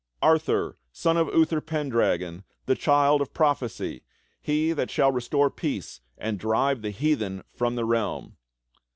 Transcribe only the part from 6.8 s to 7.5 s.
the heathen